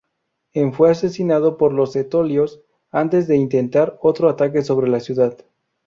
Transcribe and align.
En 0.53 0.73
fue 0.73 0.89
asesinado 0.89 1.57
por 1.57 1.73
los 1.73 1.95
etolios 1.95 2.63
antes 2.89 3.27
de 3.27 3.35
intentar 3.35 3.99
otro 4.01 4.29
ataque 4.29 4.63
sobre 4.63 4.89
la 4.89 4.99
ciudad. 4.99 5.37